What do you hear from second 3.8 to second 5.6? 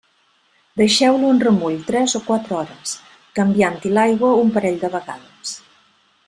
l'aigua un parell de vegades.